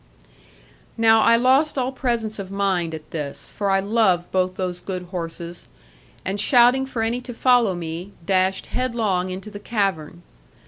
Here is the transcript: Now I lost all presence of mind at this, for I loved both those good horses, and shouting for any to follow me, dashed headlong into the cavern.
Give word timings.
Now 0.97 1.19
I 1.21 1.35
lost 1.35 1.77
all 1.77 1.91
presence 1.91 2.39
of 2.39 2.49
mind 2.49 2.95
at 2.95 3.11
this, 3.11 3.49
for 3.49 3.69
I 3.69 3.79
loved 3.81 4.31
both 4.31 4.55
those 4.55 4.81
good 4.81 5.03
horses, 5.11 5.69
and 6.25 6.39
shouting 6.41 6.87
for 6.87 7.03
any 7.03 7.21
to 7.21 7.35
follow 7.35 7.75
me, 7.75 8.13
dashed 8.25 8.65
headlong 8.65 9.29
into 9.29 9.51
the 9.51 9.59
cavern. 9.59 10.23